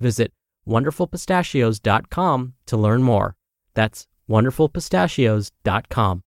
Visit 0.00 0.32
wonderfulpistachios.com 0.66 2.54
to 2.66 2.76
learn 2.76 3.02
more. 3.02 3.36
That's 3.74 4.06
wonderfulpistachios.com. 4.30 6.22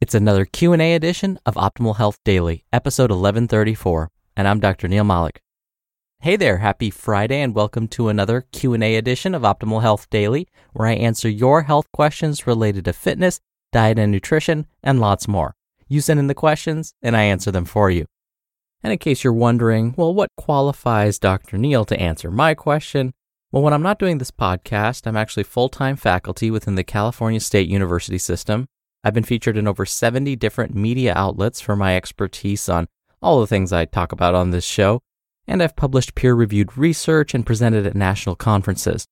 It's 0.00 0.14
another 0.14 0.44
Q&A 0.44 0.94
edition 0.94 1.38
of 1.46 1.54
Optimal 1.54 1.96
Health 1.96 2.18
Daily, 2.24 2.64
episode 2.72 3.10
1134, 3.10 4.10
and 4.36 4.48
I'm 4.48 4.58
Dr. 4.60 4.88
Neal 4.88 5.04
Malik. 5.04 5.40
Hey 6.20 6.36
there, 6.36 6.58
happy 6.58 6.90
Friday 6.90 7.40
and 7.40 7.54
welcome 7.54 7.88
to 7.88 8.08
another 8.08 8.44
Q&A 8.52 8.96
edition 8.96 9.34
of 9.34 9.42
Optimal 9.42 9.82
Health 9.82 10.10
Daily, 10.10 10.46
where 10.72 10.88
I 10.88 10.94
answer 10.94 11.28
your 11.28 11.62
health 11.62 11.90
questions 11.92 12.46
related 12.46 12.84
to 12.84 12.92
fitness, 12.92 13.40
diet 13.70 13.98
and 13.98 14.12
nutrition, 14.12 14.66
and 14.82 15.00
lots 15.00 15.26
more. 15.26 15.54
You 15.88 16.00
send 16.00 16.20
in 16.20 16.26
the 16.26 16.34
questions 16.34 16.94
and 17.00 17.16
I 17.16 17.22
answer 17.22 17.50
them 17.50 17.64
for 17.64 17.90
you. 17.90 18.06
And 18.82 18.92
in 18.92 18.98
case 18.98 19.22
you're 19.22 19.32
wondering, 19.32 19.94
well, 19.96 20.12
what 20.12 20.30
qualifies 20.36 21.18
Dr. 21.18 21.56
Neal 21.56 21.84
to 21.84 22.00
answer 22.00 22.30
my 22.30 22.54
question? 22.54 23.12
Well, 23.50 23.62
when 23.62 23.72
I'm 23.72 23.82
not 23.82 23.98
doing 23.98 24.18
this 24.18 24.30
podcast, 24.30 25.06
I'm 25.06 25.16
actually 25.16 25.44
full-time 25.44 25.96
faculty 25.96 26.50
within 26.50 26.74
the 26.74 26.84
California 26.84 27.40
State 27.40 27.68
University 27.68 28.18
system. 28.18 28.66
I've 29.04 29.14
been 29.14 29.24
featured 29.24 29.56
in 29.56 29.68
over 29.68 29.84
70 29.84 30.36
different 30.36 30.74
media 30.74 31.12
outlets 31.14 31.60
for 31.60 31.76
my 31.76 31.96
expertise 31.96 32.68
on 32.68 32.88
all 33.20 33.40
the 33.40 33.46
things 33.46 33.72
I 33.72 33.84
talk 33.84 34.12
about 34.12 34.34
on 34.34 34.50
this 34.50 34.64
show 34.64 35.00
and 35.46 35.62
I've 35.62 35.76
published 35.76 36.14
peer 36.14 36.34
reviewed 36.34 36.76
research 36.78 37.34
and 37.34 37.46
presented 37.46 37.86
at 37.86 37.94
national 37.94 38.36
conferences. 38.36 39.06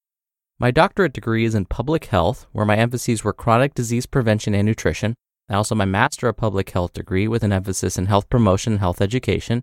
My 0.59 0.71
doctorate 0.71 1.13
degree 1.13 1.45
is 1.45 1.55
in 1.55 1.65
public 1.65 2.07
health, 2.07 2.47
where 2.53 2.67
my 2.67 2.77
emphases 2.77 3.25
were 3.25 3.33
chronic 3.33 3.75
disease 3.75 4.07
prevention 4.07 4.55
and 4.55 4.67
nutrition, 4.67 5.15
and 5.51 5.57
also 5.57 5.75
my 5.75 5.85
Master 5.85 6.29
of 6.29 6.37
Public 6.37 6.71
Health 6.71 6.93
degree 6.93 7.27
with 7.27 7.43
an 7.43 7.53
emphasis 7.53 7.99
in 7.99 8.07
health 8.07 8.31
promotion 8.31 8.75
and 8.75 8.81
health 8.81 9.01
education. 9.01 9.63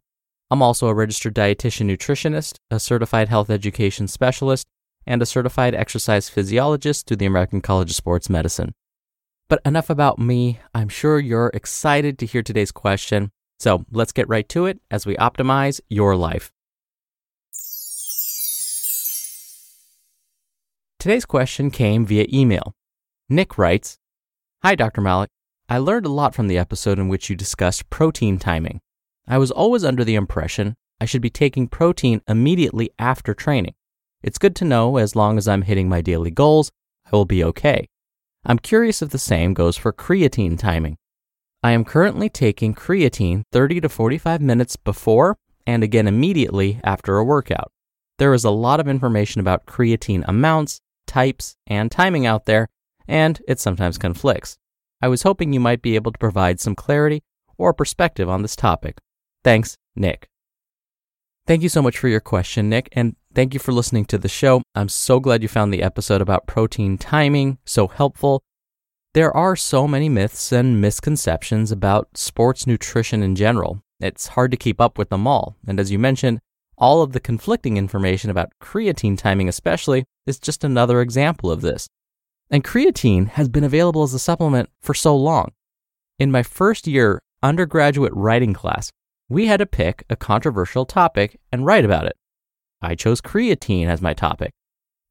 I'm 0.52 0.62
also 0.62 0.88
a 0.88 0.94
registered 0.94 1.34
dietitian 1.34 1.90
nutritionist, 1.90 2.56
a 2.70 2.78
certified 2.78 3.30
health 3.30 3.50
education 3.50 4.10
specialist, 4.10 4.68
and 5.06 5.22
a 5.22 5.26
certified 5.26 5.74
exercise 5.74 6.28
physiologist 6.28 7.08
through 7.08 7.18
the 7.18 7.26
American 7.26 7.62
College 7.62 7.92
of 7.92 7.96
Sports 7.96 8.30
Medicine. 8.30 8.74
But 9.48 9.62
enough 9.64 9.90
about 9.90 10.20
me. 10.20 10.60
I'm 10.76 10.90
sure 10.90 11.20
you're 11.20 11.52
excited 11.54 12.20
to 12.20 12.26
hear 12.26 12.44
today's 12.44 12.74
question. 12.74 13.32
So 13.58 13.86
let's 13.90 14.12
get 14.12 14.28
right 14.28 14.48
to 14.50 14.66
it 14.66 14.82
as 14.92 15.06
we 15.06 15.16
optimize 15.16 15.80
your 15.88 16.18
life. 16.18 16.52
Today's 21.00 21.26
question 21.26 21.72
came 21.72 22.06
via 22.06 22.26
email. 22.32 22.74
Nick 23.30 23.58
writes 23.58 23.98
Hi, 24.64 24.76
Dr. 24.76 25.00
Malik. 25.00 25.30
I 25.70 25.80
learned 25.80 26.06
a 26.06 26.10
lot 26.10 26.34
from 26.34 26.48
the 26.48 26.58
episode 26.58 26.98
in 26.98 27.10
which 27.10 27.30
you 27.30 27.36
discussed 27.36 27.90
protein 27.90 28.40
timing. 28.40 28.80
I 29.28 29.38
was 29.38 29.52
always 29.52 29.84
under 29.84 30.06
the 30.06 30.16
impression 30.16 30.76
I 31.02 31.06
should 31.06 31.22
be 31.22 31.30
taking 31.30 31.68
protein 31.68 32.22
immediately 32.26 32.92
after 32.98 33.34
training. 33.34 33.76
It's 34.24 34.38
good 34.38 34.56
to 34.58 34.66
know 34.66 34.96
as 34.96 35.14
long 35.14 35.38
as 35.38 35.46
I'm 35.46 35.64
hitting 35.64 35.90
my 35.90 36.00
daily 36.00 36.32
goals, 36.32 36.72
I 37.06 37.10
will 37.14 37.26
be 37.26 37.44
okay. 37.44 37.90
I'm 38.46 38.60
curious 38.60 39.02
if 39.02 39.10
the 39.10 39.20
same 39.20 39.54
goes 39.54 39.76
for 39.76 39.92
creatine 39.92 40.58
timing. 40.58 40.98
I 41.62 41.72
am 41.72 41.84
currently 41.84 42.30
taking 42.30 42.74
creatine 42.74 43.44
30 43.52 43.82
to 43.82 43.90
45 43.90 44.42
minutes 44.42 44.78
before 44.78 45.36
and 45.66 45.84
again 45.84 46.08
immediately 46.08 46.80
after 46.86 47.18
a 47.18 47.26
workout. 47.26 47.74
There 48.20 48.34
is 48.34 48.46
a 48.46 48.52
lot 48.52 48.80
of 48.80 48.88
information 48.88 49.42
about 49.42 49.66
creatine 49.66 50.24
amounts, 50.30 50.80
types, 51.06 51.58
and 51.68 51.92
timing 51.92 52.26
out 52.26 52.46
there, 52.46 52.70
and 53.06 53.42
it 53.50 53.60
sometimes 53.60 53.98
conflicts. 53.98 54.58
I 55.02 55.08
was 55.08 55.24
hoping 55.24 55.54
you 55.54 55.60
might 55.60 55.82
be 55.82 55.96
able 55.96 56.12
to 56.12 56.18
provide 56.18 56.60
some 56.60 56.76
clarity 56.76 57.22
or 57.58 57.74
perspective 57.74 58.30
on 58.30 58.42
this 58.42 58.56
topic. 58.56 58.98
Thanks, 59.44 59.78
Nick. 59.96 60.28
Thank 61.46 61.64
you 61.64 61.70
so 61.70 61.82
much 61.82 61.98
for 61.98 62.08
your 62.08 62.20
question, 62.20 62.68
Nick, 62.70 62.90
and 62.92 63.16
thank 63.34 63.54
you 63.54 63.60
for 63.60 63.72
listening 63.72 64.06
to 64.06 64.18
the 64.18 64.28
show. 64.28 64.62
I'm 64.76 64.90
so 64.90 65.20
glad 65.20 65.42
you 65.42 65.48
found 65.48 65.74
the 65.74 65.84
episode 65.84 66.22
about 66.22 66.48
protein 66.48 66.98
timing 66.98 67.58
so 67.64 67.88
helpful. 67.88 68.42
There 69.14 69.36
are 69.36 69.56
so 69.56 69.88
many 69.88 70.10
myths 70.10 70.52
and 70.52 70.82
misconceptions 70.82 71.72
about 71.72 72.18
sports 72.18 72.68
nutrition 72.68 73.24
in 73.24 73.36
general. 73.36 73.82
It's 74.00 74.28
hard 74.28 74.52
to 74.52 74.58
keep 74.58 74.82
up 74.82 74.98
with 74.98 75.10
them 75.10 75.26
all, 75.26 75.56
and 75.66 75.80
as 75.80 75.90
you 75.90 75.98
mentioned, 75.98 76.40
all 76.78 77.02
of 77.02 77.14
the 77.14 77.20
conflicting 77.20 77.78
information 77.78 78.30
about 78.30 78.52
creatine 78.62 79.18
timing, 79.18 79.48
especially, 79.50 80.04
is 80.28 80.40
just 80.40 80.64
another 80.64 81.02
example 81.02 81.50
of 81.50 81.62
this. 81.62 81.88
And 82.50 82.64
creatine 82.64 83.30
has 83.30 83.50
been 83.50 83.64
available 83.64 84.04
as 84.04 84.14
a 84.14 84.20
supplement 84.20 84.70
for 84.82 84.94
so 84.94 85.16
long. 85.16 85.52
In 86.18 86.32
my 86.32 86.44
first 86.44 86.88
year 86.88 87.22
undergraduate 87.44 88.14
writing 88.16 88.54
class, 88.54 88.92
we 89.30 89.48
had 89.48 89.58
to 89.58 89.66
pick 89.66 90.06
a 90.10 90.16
controversial 90.16 90.86
topic 90.86 91.40
and 91.52 91.66
write 91.66 91.84
about 91.84 92.06
it. 92.06 92.16
I 92.82 92.96
chose 92.96 93.22
creatine 93.22 93.88
as 93.88 94.02
my 94.02 94.14
topic. 94.14 94.52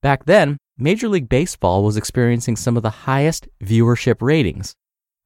Back 0.02 0.24
then, 0.24 0.56
Major 0.78 1.08
League 1.08 1.28
Baseball 1.28 1.84
was 1.84 1.96
experiencing 1.96 2.56
some 2.56 2.76
of 2.76 2.82
the 2.82 2.90
highest 2.90 3.48
viewership 3.62 4.22
ratings, 4.22 4.74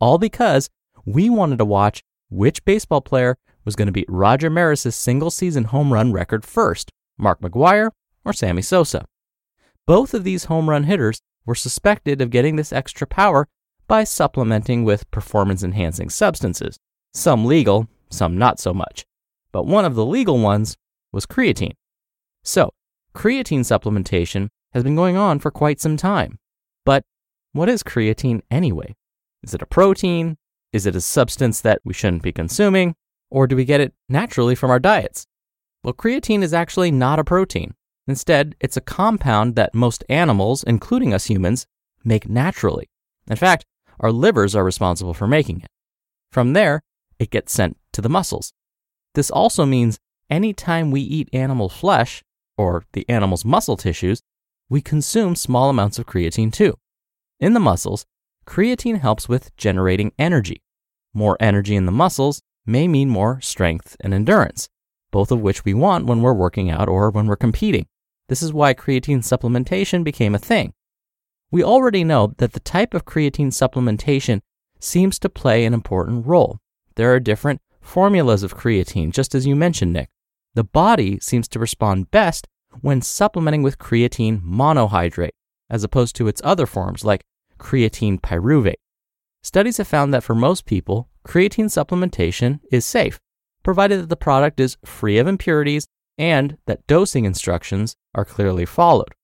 all 0.01 0.19
because 0.19 0.69
we 1.05 1.31
wanted 1.31 1.59
to 1.59 1.65
watch 1.65 2.03
which 2.29 2.65
baseball 2.65 3.01
player 3.01 3.37
was 3.65 3.77
going 3.77 3.87
to 3.87 3.93
beat 3.93 4.07
Roger 4.09 4.51
Maris's 4.51 4.97
single 4.97 5.31
season 5.31 5.65
home 5.65 5.93
run 5.93 6.13
record 6.13 6.45
first, 6.45 6.91
Mark 7.19 7.41
McGwire 7.41 7.91
or 8.25 8.33
Sammy 8.33 8.63
Sosa. 8.63 9.05
Both 9.87 10.15
of 10.15 10.25
these 10.25 10.45
home 10.45 10.71
run 10.71 10.85
hitters 10.85 11.21
were 11.47 11.55
suspected 11.55 12.21
of 12.21 12.31
getting 12.31 12.57
this 12.57 12.73
extra 12.73 13.07
power 13.07 13.49
by 13.87 14.05
supplementing 14.05 14.85
with 14.85 15.11
performance 15.11 15.63
enhancing 15.63 16.11
substances, 16.11 16.79
some 17.13 17.45
legal, 17.45 17.89
some 18.09 18.39
not 18.39 18.61
so 18.61 18.73
much. 18.73 19.05
But 19.53 19.67
one 19.67 19.85
of 19.85 19.95
the 19.95 20.07
legal 20.07 20.39
ones 20.39 20.77
was 21.13 21.27
creatine. 21.27 21.75
So, 22.45 22.71
creatine 23.15 23.61
supplementation 23.61 24.49
has 24.73 24.85
been 24.85 24.95
going 24.97 25.17
on 25.17 25.41
for 25.41 25.51
quite 25.51 25.81
some 25.81 25.97
time. 25.97 26.39
But 26.85 27.05
what 27.53 27.69
is 27.69 27.83
creatine 27.83 28.43
anyway? 28.51 28.95
Is 29.43 29.55
it 29.55 29.63
a 29.63 29.67
protein? 29.67 30.37
Is 30.73 30.87
it 30.87 30.95
a 30.95 31.01
substance 31.01 31.61
that 31.63 31.81
we 31.85 31.93
shouldn't 31.93 32.23
be 32.23 32.33
consuming? 32.33 32.95
Or 33.31 33.47
do 33.47 33.57
we 33.57 33.65
get 33.65 33.81
it 33.81 33.93
naturally 34.09 34.55
from 34.55 34.71
our 34.71 34.79
diets? 34.79 35.27
Well, 35.83 35.95
creatine 35.95 36.43
is 36.43 36.55
actually 36.55 36.91
not 36.91 37.19
a 37.19 37.25
protein. 37.25 37.75
Instead, 38.11 38.57
it's 38.59 38.77
a 38.77 38.81
compound 38.81 39.55
that 39.55 39.73
most 39.73 40.03
animals, 40.09 40.65
including 40.65 41.15
us 41.15 41.27
humans, 41.27 41.65
make 42.03 42.29
naturally. 42.29 42.91
In 43.29 43.37
fact, 43.37 43.65
our 44.01 44.11
livers 44.11 44.57
are 44.57 44.65
responsible 44.65 45.15
for 45.15 45.29
making 45.29 45.61
it. 45.61 45.69
From 46.33 46.53
there, 46.53 46.83
it 47.21 47.31
gets 47.31 47.53
sent 47.53 47.77
to 47.93 48.01
the 48.01 48.09
muscles. 48.09 48.53
This 49.15 49.31
also 49.31 49.65
means 49.65 50.01
anytime 50.29 50.91
we 50.91 51.03
eat 51.03 51.29
animal 51.33 51.69
flesh, 51.69 52.25
or 52.59 52.85
the 52.95 53.09
animal's 53.09 53.45
muscle 53.45 53.77
tissues, 53.77 54.23
we 54.69 54.81
consume 54.81 55.37
small 55.37 55.71
amounts 55.71 55.97
of 55.97 56.07
creatine 56.07 56.53
too. 56.53 56.75
In 57.39 57.55
the 57.55 57.61
muscles, 57.61 58.07
creatine 58.45 58.99
helps 58.99 59.29
with 59.29 59.57
generating 59.57 60.11
energy. 60.19 60.65
More 61.15 61.37
energy 61.39 61.77
in 61.77 61.87
the 61.87 61.93
muscles 61.93 62.43
may 62.67 62.89
mean 62.89 63.09
more 63.09 63.41
strength 63.41 63.97
and 64.01 64.13
endurance, 64.13 64.69
both 65.13 65.31
of 65.31 65.41
which 65.41 65.65
we 65.65 65.75
want 65.75 66.07
when 66.07 66.23
we're 66.23 66.35
working 66.35 66.73
out 66.73 66.89
or 66.89 67.09
when 67.11 67.29
we're 67.29 67.37
competing. 67.37 67.87
This 68.31 68.45
is 68.45 68.53
why 68.53 68.75
creatine 68.75 69.25
supplementation 69.25 70.05
became 70.05 70.37
a 70.37 70.39
thing. 70.39 70.73
We 71.51 71.65
already 71.65 72.05
know 72.05 72.33
that 72.39 72.53
the 72.53 72.61
type 72.61 72.95
of 72.95 73.05
creatine 73.05 73.49
supplementation 73.49 74.41
seems 74.79 75.19
to 75.19 75.29
play 75.29 75.65
an 75.65 75.75
important 75.75 76.29
role. 76.29 76.61
There 76.95 77.13
are 77.13 77.19
different 77.19 77.61
formulas 77.81 78.45
of 78.45 78.57
creatine, 78.57 79.11
just 79.11 79.35
as 79.35 79.49
you 79.49 79.57
mentioned, 79.57 79.93
Nick. 79.93 80.11
The 80.55 80.63
body 80.63 81.19
seems 81.19 81.49
to 81.49 81.59
respond 81.59 82.13
best 82.13 82.47
when 82.83 83.03
supplementing 83.03 83.65
with 83.65 83.79
creatine 83.79 84.41
monohydrate, 84.45 85.35
as 85.69 85.83
opposed 85.83 86.15
to 86.15 86.29
its 86.29 86.41
other 86.45 86.67
forms 86.67 87.05
like 87.05 87.25
creatine 87.59 88.21
pyruvate. 88.21 88.79
Studies 89.43 89.79
have 89.79 89.89
found 89.89 90.15
that 90.15 90.23
for 90.23 90.37
most 90.37 90.67
people, 90.67 91.09
creatine 91.27 91.65
supplementation 91.65 92.61
is 92.71 92.87
safe, 92.87 93.19
provided 93.65 94.01
that 94.01 94.09
the 94.09 94.15
product 94.15 94.61
is 94.61 94.77
free 94.85 95.19
of 95.19 95.27
impurities 95.27 95.89
and 96.19 96.59
that 96.67 96.87
dosing 96.87 97.25
instructions 97.25 97.95
are 98.15 98.25
clearly 98.25 98.67
followed. 98.67 99.15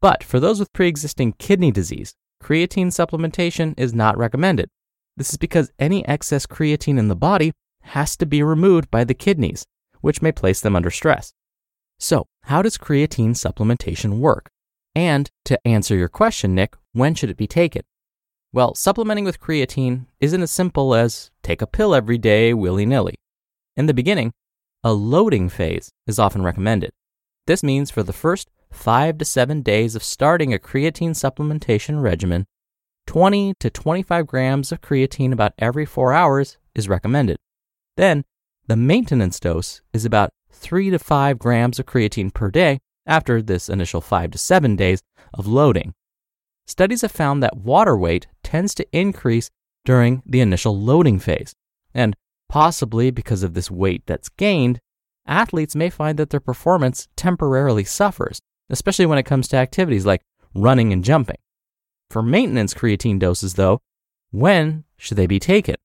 But 0.00 0.22
for 0.22 0.38
those 0.38 0.60
with 0.60 0.72
pre 0.72 0.88
existing 0.88 1.34
kidney 1.38 1.70
disease, 1.70 2.14
creatine 2.42 2.88
supplementation 2.88 3.74
is 3.76 3.94
not 3.94 4.16
recommended. 4.16 4.68
This 5.16 5.30
is 5.30 5.38
because 5.38 5.72
any 5.78 6.06
excess 6.06 6.46
creatine 6.46 6.98
in 6.98 7.08
the 7.08 7.16
body 7.16 7.52
has 7.82 8.16
to 8.18 8.26
be 8.26 8.42
removed 8.42 8.90
by 8.90 9.04
the 9.04 9.14
kidneys, 9.14 9.64
which 10.00 10.20
may 10.20 10.32
place 10.32 10.60
them 10.60 10.76
under 10.76 10.90
stress. 10.90 11.32
So, 11.98 12.26
how 12.42 12.62
does 12.62 12.76
creatine 12.76 13.30
supplementation 13.30 14.18
work? 14.18 14.48
And 14.94 15.30
to 15.46 15.58
answer 15.66 15.96
your 15.96 16.08
question, 16.08 16.54
Nick, 16.54 16.74
when 16.92 17.14
should 17.14 17.30
it 17.30 17.36
be 17.36 17.46
taken? 17.46 17.82
Well, 18.52 18.74
supplementing 18.74 19.24
with 19.24 19.40
creatine 19.40 20.06
isn't 20.20 20.42
as 20.42 20.50
simple 20.50 20.94
as 20.94 21.30
take 21.42 21.62
a 21.62 21.66
pill 21.66 21.94
every 21.94 22.18
day 22.18 22.54
willy 22.54 22.86
nilly. 22.86 23.14
In 23.76 23.86
the 23.86 23.94
beginning, 23.94 24.32
a 24.86 24.92
loading 24.92 25.48
phase 25.48 25.90
is 26.06 26.20
often 26.20 26.44
recommended. 26.44 26.92
This 27.48 27.64
means 27.64 27.90
for 27.90 28.04
the 28.04 28.12
first 28.12 28.52
five 28.70 29.18
to 29.18 29.24
seven 29.24 29.60
days 29.60 29.96
of 29.96 30.04
starting 30.04 30.54
a 30.54 30.60
creatine 30.60 31.10
supplementation 31.10 32.00
regimen, 32.00 32.46
20 33.08 33.54
to 33.58 33.68
25 33.68 34.28
grams 34.28 34.70
of 34.70 34.80
creatine 34.80 35.32
about 35.32 35.54
every 35.58 35.84
four 35.84 36.12
hours 36.12 36.58
is 36.76 36.88
recommended. 36.88 37.36
Then, 37.96 38.24
the 38.68 38.76
maintenance 38.76 39.40
dose 39.40 39.82
is 39.92 40.04
about 40.04 40.30
3 40.52 40.90
to 40.90 41.00
5 41.00 41.36
grams 41.36 41.80
of 41.80 41.86
creatine 41.86 42.32
per 42.32 42.52
day 42.52 42.78
after 43.06 43.42
this 43.42 43.68
initial 43.68 44.00
5 44.00 44.30
to 44.30 44.38
7 44.38 44.76
days 44.76 45.02
of 45.34 45.48
loading. 45.48 45.94
Studies 46.68 47.02
have 47.02 47.10
found 47.10 47.42
that 47.42 47.56
water 47.56 47.96
weight 47.96 48.28
tends 48.44 48.72
to 48.76 48.86
increase 48.92 49.50
during 49.84 50.22
the 50.24 50.40
initial 50.40 50.78
loading 50.78 51.18
phase, 51.18 51.56
and 51.92 52.14
possibly 52.48 53.10
because 53.10 53.42
of 53.42 53.54
this 53.54 53.70
weight 53.70 54.02
that's 54.06 54.28
gained, 54.28 54.80
athletes 55.26 55.74
may 55.74 55.90
find 55.90 56.18
that 56.18 56.30
their 56.30 56.40
performance 56.40 57.08
temporarily 57.16 57.84
suffers, 57.84 58.40
especially 58.70 59.06
when 59.06 59.18
it 59.18 59.26
comes 59.26 59.48
to 59.48 59.56
activities 59.56 60.06
like 60.06 60.22
running 60.54 60.92
and 60.92 61.04
jumping. 61.04 61.36
For 62.10 62.22
maintenance 62.22 62.74
creatine 62.74 63.18
doses, 63.18 63.54
though, 63.54 63.80
when 64.30 64.84
should 64.96 65.16
they 65.16 65.26
be 65.26 65.40
taken? 65.40 65.76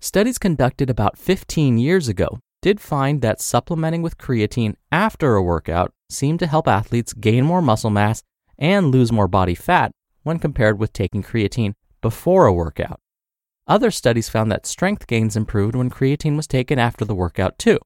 Studies 0.00 0.38
conducted 0.38 0.90
about 0.90 1.18
15 1.18 1.78
years 1.78 2.08
ago 2.08 2.38
did 2.62 2.80
find 2.80 3.22
that 3.22 3.40
supplementing 3.40 4.02
with 4.02 4.18
creatine 4.18 4.74
after 4.92 5.34
a 5.34 5.42
workout 5.42 5.92
seemed 6.10 6.38
to 6.40 6.46
help 6.46 6.68
athletes 6.68 7.12
gain 7.12 7.44
more 7.44 7.62
muscle 7.62 7.90
mass 7.90 8.22
and 8.58 8.90
lose 8.90 9.12
more 9.12 9.28
body 9.28 9.54
fat 9.54 9.92
when 10.22 10.38
compared 10.38 10.78
with 10.78 10.92
taking 10.92 11.22
creatine 11.22 11.74
before 12.02 12.46
a 12.46 12.52
workout. 12.52 13.00
Other 13.66 13.90
studies 13.90 14.28
found 14.28 14.50
that 14.52 14.66
strength 14.66 15.06
gains 15.06 15.36
improved 15.36 15.74
when 15.74 15.90
creatine 15.90 16.36
was 16.36 16.46
taken 16.46 16.78
after 16.78 17.04
the 17.04 17.14
workout, 17.14 17.58
too. 17.58 17.78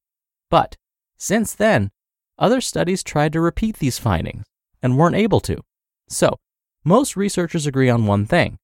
But 0.50 0.76
since 1.16 1.54
then, 1.54 1.90
other 2.38 2.60
studies 2.60 3.02
tried 3.02 3.32
to 3.32 3.40
repeat 3.40 3.78
these 3.78 3.98
findings 3.98 4.44
and 4.82 4.98
weren't 4.98 5.16
able 5.16 5.40
to. 5.40 5.58
So, 6.08 6.38
most 6.84 7.16
researchers 7.16 7.66
agree 7.66 7.90
on 7.90 8.06
one 8.06 8.26
thing 8.26 8.58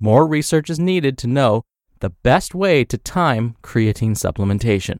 more 0.00 0.26
research 0.26 0.70
is 0.70 0.78
needed 0.78 1.18
to 1.18 1.26
know 1.26 1.64
the 1.98 2.10
best 2.10 2.54
way 2.54 2.84
to 2.84 2.96
time 2.96 3.56
creatine 3.62 4.12
supplementation. 4.12 4.96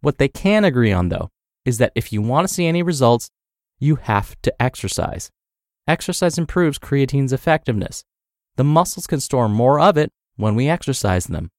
What 0.00 0.18
they 0.18 0.28
can 0.28 0.64
agree 0.64 0.92
on, 0.92 1.08
though, 1.08 1.30
is 1.64 1.78
that 1.78 1.92
if 1.94 2.12
you 2.12 2.20
want 2.20 2.46
to 2.48 2.52
see 2.52 2.66
any 2.66 2.82
results, 2.82 3.30
you 3.78 3.96
have 3.96 4.34
to 4.42 4.62
exercise. 4.62 5.30
Exercise 5.86 6.36
improves 6.36 6.78
creatine's 6.78 7.32
effectiveness. 7.32 8.04
The 8.56 8.64
muscles 8.64 9.06
can 9.06 9.20
store 9.20 9.48
more 9.48 9.78
of 9.78 9.96
it 9.96 10.12
when 10.36 10.54
we 10.54 10.68
exercise 10.68 11.26
them. 11.26 11.50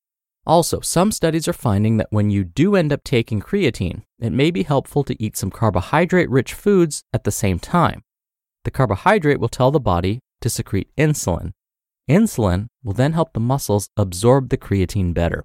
Also, 0.48 0.80
some 0.80 1.12
studies 1.12 1.48
are 1.48 1.54
finding 1.54 1.98
that 1.98 2.12
when 2.12 2.30
you 2.30 2.44
do 2.44 2.75
end 2.75 2.94
up 2.94 3.04
taking 3.04 3.42
creatine, 3.42 4.04
it 4.19 4.31
may 4.31 4.51
be 4.51 4.63
helpful 4.63 5.04
to 5.04 5.22
eat 5.22 5.36
some 5.36 5.50
carbohydrate 5.50 6.30
rich 6.30 6.54
foods 6.54 7.04
at 7.12 7.24
the 7.24 7.31
same 7.31 7.57
time. 7.57 8.04
The 8.63 8.72
carbohydrate 8.72 9.39
will 9.39 9.50
tell 9.50 9.72
the 9.72 9.80
body 9.80 10.19
to 10.42 10.50
secrete 10.50 10.89
insulin. 10.98 11.54
Insulin 12.10 12.68
will 12.83 12.94
then 12.94 13.13
help 13.13 13.33
the 13.33 13.39
muscles 13.39 13.89
absorb 13.98 14.50
the 14.50 14.57
creatine 14.57 15.13
better. 15.13 15.44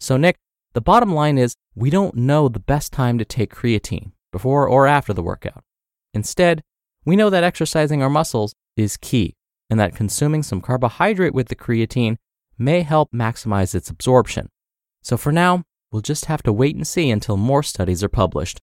So, 0.00 0.16
Nick, 0.16 0.36
the 0.72 0.80
bottom 0.80 1.12
line 1.12 1.36
is 1.36 1.54
we 1.74 1.90
don't 1.90 2.14
know 2.14 2.48
the 2.48 2.58
best 2.58 2.92
time 2.92 3.18
to 3.18 3.26
take 3.26 3.54
creatine, 3.54 4.12
before 4.32 4.66
or 4.66 4.86
after 4.86 5.12
the 5.12 5.22
workout. 5.22 5.62
Instead, 6.14 6.62
we 7.04 7.16
know 7.16 7.28
that 7.28 7.44
exercising 7.44 8.02
our 8.02 8.08
muscles 8.08 8.54
is 8.76 8.96
key, 8.96 9.34
and 9.68 9.78
that 9.78 9.94
consuming 9.94 10.42
some 10.42 10.62
carbohydrate 10.62 11.34
with 11.34 11.48
the 11.48 11.54
creatine 11.54 12.16
may 12.62 12.82
help 12.82 13.10
maximize 13.12 13.74
its 13.74 13.90
absorption. 13.90 14.48
So 15.02 15.16
for 15.16 15.32
now, 15.32 15.64
we'll 15.90 16.02
just 16.02 16.26
have 16.26 16.42
to 16.44 16.52
wait 16.52 16.76
and 16.76 16.86
see 16.86 17.10
until 17.10 17.36
more 17.36 17.62
studies 17.62 18.02
are 18.02 18.08
published. 18.08 18.60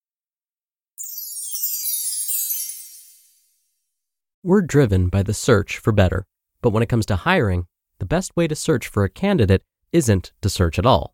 We're 4.42 4.62
driven 4.62 5.10
by 5.10 5.24
the 5.24 5.34
search 5.34 5.78
for 5.78 5.92
better, 5.92 6.26
but 6.62 6.70
when 6.70 6.82
it 6.82 6.90
comes 6.90 7.06
to 7.08 7.18
hiring, 7.18 7.68
the 8.00 8.06
best 8.06 8.36
way 8.38 8.48
to 8.48 8.56
search 8.56 8.88
for 8.88 9.04
a 9.04 9.10
candidate 9.10 9.64
isn't 9.92 10.32
to 10.42 10.50
search 10.50 10.80
at 10.80 10.86
all. 10.86 11.14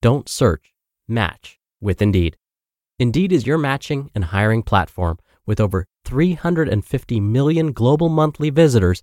Don't 0.00 0.28
search, 0.28 0.72
match 1.06 1.58
with 1.80 2.00
Indeed. 2.00 2.36
Indeed 2.98 3.32
is 3.32 3.46
your 3.46 3.58
matching 3.58 4.10
and 4.14 4.24
hiring 4.24 4.62
platform 4.62 5.18
with 5.44 5.60
over 5.60 5.86
350 6.04 7.20
million 7.20 7.72
global 7.72 8.08
monthly 8.08 8.48
visitors 8.48 9.02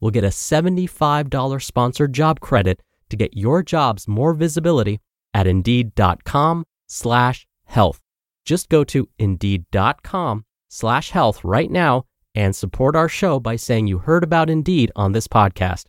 will 0.00 0.10
get 0.10 0.24
a 0.24 0.28
$75 0.28 1.62
sponsored 1.62 2.12
job 2.12 2.40
credit 2.40 2.80
to 3.10 3.16
get 3.16 3.36
your 3.36 3.62
jobs 3.62 4.06
more 4.06 4.34
visibility 4.34 5.00
at 5.34 5.46
indeed.com 5.46 6.64
slash 6.86 7.46
health. 7.64 8.00
Just 8.44 8.68
go 8.68 8.84
to 8.84 9.08
indeed.com 9.18 10.44
slash 10.68 11.10
health 11.10 11.44
right 11.44 11.70
now 11.70 12.04
and 12.34 12.54
support 12.54 12.94
our 12.96 13.08
show 13.08 13.40
by 13.40 13.56
saying 13.56 13.86
you 13.86 13.98
heard 13.98 14.22
about 14.22 14.48
Indeed 14.48 14.92
on 14.94 15.12
this 15.12 15.26
podcast. 15.26 15.86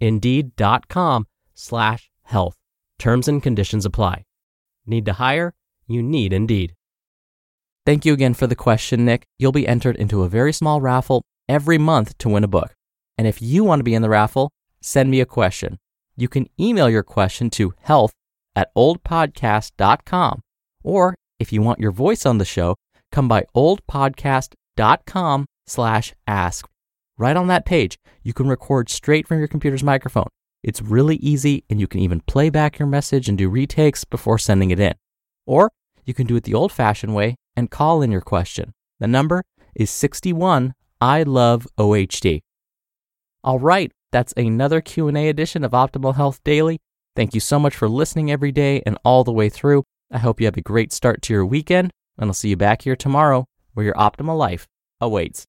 Indeed.com 0.00 1.26
slash 1.54 2.10
health. 2.22 2.56
Terms 2.98 3.28
and 3.28 3.42
conditions 3.42 3.84
apply. 3.84 4.24
Need 4.86 5.04
to 5.06 5.12
hire? 5.14 5.54
You 5.86 6.02
need 6.02 6.32
Indeed. 6.32 6.74
Thank 7.86 8.04
you 8.04 8.12
again 8.12 8.34
for 8.34 8.46
the 8.46 8.54
question, 8.54 9.04
Nick. 9.04 9.26
You'll 9.38 9.52
be 9.52 9.68
entered 9.68 9.96
into 9.96 10.22
a 10.22 10.28
very 10.28 10.52
small 10.52 10.80
raffle 10.80 11.22
every 11.48 11.78
month 11.78 12.16
to 12.18 12.28
win 12.28 12.44
a 12.44 12.48
book. 12.48 12.74
And 13.18 13.26
if 13.26 13.42
you 13.42 13.64
want 13.64 13.80
to 13.80 13.84
be 13.84 13.94
in 13.94 14.02
the 14.02 14.08
raffle, 14.08 14.50
send 14.80 15.10
me 15.10 15.20
a 15.20 15.26
question. 15.26 15.78
You 16.16 16.28
can 16.28 16.48
email 16.58 16.88
your 16.88 17.02
question 17.02 17.50
to 17.50 17.74
health 17.80 18.12
at 18.56 18.74
oldpodcast.com. 18.76 20.40
Or 20.82 21.14
if 21.38 21.52
you 21.52 21.62
want 21.62 21.80
your 21.80 21.92
voice 21.92 22.26
on 22.26 22.38
the 22.38 22.44
show, 22.44 22.76
come 23.12 23.28
by 23.28 23.44
oldpodcast.com 23.54 25.46
slash 25.66 26.14
ask. 26.26 26.68
Right 27.16 27.36
on 27.36 27.48
that 27.48 27.66
page, 27.66 27.98
you 28.22 28.32
can 28.32 28.48
record 28.48 28.88
straight 28.88 29.28
from 29.28 29.38
your 29.38 29.48
computer's 29.48 29.84
microphone. 29.84 30.28
It's 30.62 30.82
really 30.82 31.16
easy, 31.16 31.64
and 31.70 31.80
you 31.80 31.86
can 31.86 32.00
even 32.00 32.20
play 32.20 32.50
back 32.50 32.78
your 32.78 32.88
message 32.88 33.28
and 33.28 33.38
do 33.38 33.48
retakes 33.48 34.04
before 34.04 34.38
sending 34.38 34.70
it 34.70 34.80
in. 34.80 34.94
Or 35.46 35.70
you 36.04 36.14
can 36.14 36.26
do 36.26 36.36
it 36.36 36.44
the 36.44 36.54
old 36.54 36.72
fashioned 36.72 37.14
way 37.14 37.36
and 37.56 37.70
call 37.70 38.02
in 38.02 38.10
your 38.10 38.20
question. 38.20 38.72
The 38.98 39.06
number 39.06 39.42
is 39.74 39.90
61 39.90 40.74
I 41.00 41.22
love 41.22 41.66
OHD. 41.78 42.40
All 43.42 43.58
right, 43.58 43.90
that's 44.12 44.34
another 44.36 44.82
Q&A 44.82 45.30
edition 45.30 45.64
of 45.64 45.72
Optimal 45.72 46.14
Health 46.14 46.44
Daily. 46.44 46.78
Thank 47.16 47.32
you 47.32 47.40
so 47.40 47.58
much 47.58 47.74
for 47.74 47.88
listening 47.88 48.30
every 48.30 48.52
day 48.52 48.82
and 48.84 48.98
all 49.02 49.24
the 49.24 49.32
way 49.32 49.48
through. 49.48 49.84
I 50.10 50.18
hope 50.18 50.40
you 50.40 50.46
have 50.46 50.58
a 50.58 50.62
great 50.62 50.92
start 50.92 51.22
to 51.22 51.32
your 51.32 51.46
weekend, 51.46 51.90
and 52.18 52.28
I'll 52.28 52.34
see 52.34 52.50
you 52.50 52.56
back 52.58 52.82
here 52.82 52.96
tomorrow 52.96 53.46
where 53.72 53.86
your 53.86 53.94
optimal 53.94 54.36
life 54.36 54.68
awaits. 55.00 55.46